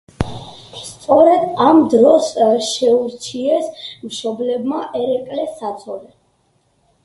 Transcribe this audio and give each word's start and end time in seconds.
სწორედ 0.85 1.43
ამ 1.65 1.81
დროს 1.95 2.31
შეურჩიეს 2.71 3.69
მშობლებმა 4.09 4.83
ერეკლეს 5.05 5.57
საცოლე. 5.63 6.15